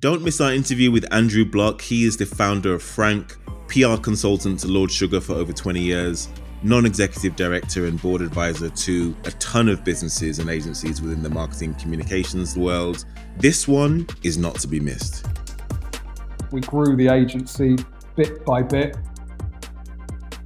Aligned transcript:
Don't 0.00 0.22
miss 0.22 0.40
our 0.40 0.52
interview 0.52 0.92
with 0.92 1.12
Andrew 1.12 1.44
Bloch. 1.44 1.80
He 1.80 2.04
is 2.04 2.16
the 2.16 2.26
founder 2.26 2.72
of 2.72 2.84
Frank, 2.84 3.36
PR 3.66 3.96
consultant 3.96 4.60
to 4.60 4.68
Lord 4.68 4.92
Sugar 4.92 5.20
for 5.20 5.32
over 5.32 5.52
20 5.52 5.80
years, 5.80 6.28
non 6.62 6.86
executive 6.86 7.34
director 7.34 7.86
and 7.86 8.00
board 8.00 8.20
advisor 8.20 8.68
to 8.68 9.16
a 9.24 9.32
ton 9.32 9.68
of 9.68 9.82
businesses 9.82 10.38
and 10.38 10.50
agencies 10.50 11.02
within 11.02 11.20
the 11.20 11.30
marketing 11.30 11.74
communications 11.74 12.56
world. 12.56 13.06
This 13.38 13.66
one 13.66 14.06
is 14.22 14.38
not 14.38 14.56
to 14.60 14.68
be 14.68 14.78
missed. 14.78 15.26
We 16.52 16.60
grew 16.60 16.94
the 16.94 17.08
agency 17.08 17.76
bit 18.14 18.44
by 18.44 18.62
bit. 18.62 18.96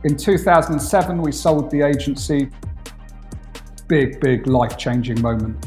In 0.05 0.17
2007, 0.17 1.21
we 1.21 1.31
sold 1.31 1.71
the 1.71 1.83
agency. 1.83 2.49
Big, 3.87 4.19
big 4.19 4.47
life 4.47 4.79
changing 4.79 5.21
moment 5.21 5.63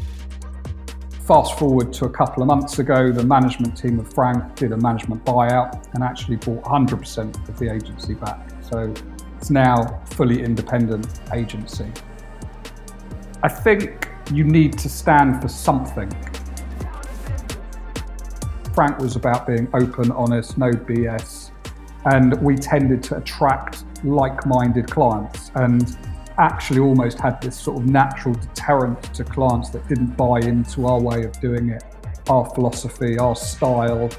Fast 1.25 1.57
forward 1.57 1.91
to 1.93 2.05
a 2.05 2.09
couple 2.09 2.43
of 2.43 2.47
months 2.47 2.77
ago, 2.77 3.11
the 3.11 3.23
management 3.23 3.75
team 3.75 3.99
of 3.99 4.13
Frank 4.13 4.55
did 4.55 4.71
a 4.73 4.77
management 4.77 5.25
buyout 5.25 5.91
and 5.95 6.03
actually 6.03 6.35
bought 6.35 6.61
100% 6.61 7.49
of 7.49 7.57
the 7.57 7.73
agency 7.73 8.13
back. 8.13 8.47
So 8.61 8.93
it's 9.35 9.49
now 9.49 10.03
fully 10.11 10.43
independent 10.43 11.07
agency. 11.33 11.91
I 13.41 13.49
think 13.49 14.07
you 14.31 14.43
need 14.43 14.77
to 14.77 14.87
stand 14.87 15.41
for 15.41 15.47
something. 15.47 16.11
Frank 18.75 18.99
was 18.99 19.15
about 19.15 19.47
being 19.47 19.67
open, 19.73 20.11
honest, 20.11 20.59
no 20.59 20.69
BS, 20.69 21.49
and 22.05 22.39
we 22.39 22.55
tended 22.55 23.01
to 23.01 23.17
attract 23.17 23.83
like-minded 24.03 24.91
clients. 24.91 25.49
And 25.55 25.97
actually 26.37 26.79
almost 26.79 27.19
had 27.19 27.41
this 27.41 27.57
sort 27.57 27.81
of 27.81 27.87
natural 27.87 28.35
deterrent 28.35 29.01
to 29.13 29.23
clients 29.23 29.69
that 29.69 29.87
didn't 29.87 30.17
buy 30.17 30.39
into 30.39 30.85
our 30.85 30.99
way 30.99 31.23
of 31.23 31.39
doing 31.39 31.69
it, 31.69 31.83
our 32.29 32.45
philosophy, 32.51 33.17
our 33.17 33.35
style. 33.35 34.09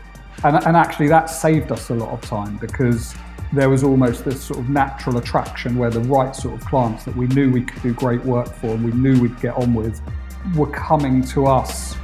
And, 0.44 0.56
and 0.66 0.76
actually, 0.76 1.08
that 1.08 1.26
saved 1.26 1.72
us 1.72 1.90
a 1.90 1.94
lot 1.94 2.10
of 2.10 2.20
time 2.22 2.56
because 2.58 3.14
there 3.52 3.70
was 3.70 3.84
almost 3.84 4.24
this 4.24 4.42
sort 4.42 4.58
of 4.58 4.68
natural 4.68 5.18
attraction 5.18 5.76
where 5.76 5.90
the 5.90 6.00
right 6.00 6.34
sort 6.34 6.54
of 6.54 6.66
clients 6.66 7.04
that 7.04 7.16
we 7.16 7.26
knew 7.28 7.50
we 7.50 7.62
could 7.62 7.82
do 7.82 7.94
great 7.94 8.24
work 8.24 8.48
for 8.48 8.68
and 8.68 8.84
we 8.84 8.92
knew 8.92 9.20
we'd 9.20 9.40
get 9.40 9.54
on 9.56 9.72
with 9.72 10.00
were 10.54 10.70
coming 10.70 11.22
to 11.22 11.46
us. 11.46 11.96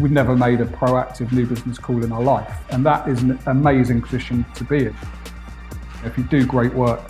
We'd 0.00 0.12
never 0.12 0.36
made 0.36 0.60
a 0.60 0.66
proactive 0.66 1.32
new 1.32 1.46
business 1.46 1.78
call 1.78 2.02
in 2.02 2.12
our 2.12 2.22
life. 2.22 2.52
And 2.70 2.84
that 2.84 3.08
is 3.08 3.22
an 3.22 3.38
amazing 3.46 4.02
position 4.02 4.44
to 4.54 4.64
be 4.64 4.86
in. 4.86 4.96
If 6.04 6.18
you 6.18 6.24
do 6.24 6.44
great 6.44 6.74
work, 6.74 7.00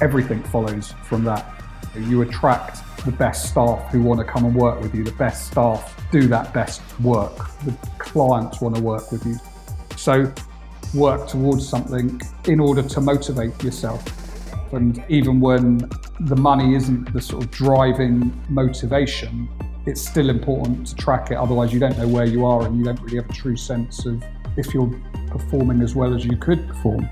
everything 0.00 0.42
follows 0.44 0.94
from 1.04 1.24
that. 1.24 1.52
You 1.96 2.22
attract 2.22 2.82
the 3.04 3.12
best 3.12 3.48
staff 3.48 3.90
who 3.90 4.02
want 4.02 4.20
to 4.20 4.24
come 4.24 4.44
and 4.44 4.54
work 4.54 4.80
with 4.80 4.94
you, 4.94 5.04
the 5.04 5.12
best 5.12 5.46
staff 5.46 5.96
do 6.10 6.28
that 6.28 6.52
best 6.52 6.82
work, 7.00 7.36
the 7.64 7.72
clients 7.98 8.60
want 8.60 8.74
to 8.76 8.82
work 8.82 9.10
with 9.10 9.24
you. 9.26 9.36
So 9.96 10.32
work 10.94 11.28
towards 11.28 11.68
something 11.68 12.20
in 12.46 12.60
order 12.60 12.82
to 12.82 13.00
motivate 13.00 13.62
yourself. 13.62 14.04
And 14.72 15.04
even 15.08 15.40
when 15.40 15.88
the 16.20 16.36
money 16.36 16.74
isn't 16.74 17.12
the 17.12 17.20
sort 17.20 17.44
of 17.44 17.50
driving 17.50 18.32
motivation, 18.48 19.48
it's 19.86 20.00
still 20.00 20.30
important 20.30 20.88
to 20.88 20.96
track 20.96 21.30
it. 21.30 21.36
Otherwise, 21.36 21.72
you 21.72 21.78
don't 21.78 21.96
know 21.98 22.08
where 22.08 22.26
you 22.26 22.44
are 22.44 22.66
and 22.66 22.76
you 22.76 22.84
don't 22.84 23.00
really 23.02 23.16
have 23.16 23.30
a 23.30 23.32
true 23.32 23.56
sense 23.56 24.04
of 24.06 24.22
if 24.56 24.74
you're 24.74 24.92
performing 25.28 25.82
as 25.82 25.94
well 25.94 26.14
as 26.14 26.24
you 26.24 26.36
could 26.36 26.66
perform. 26.66 27.08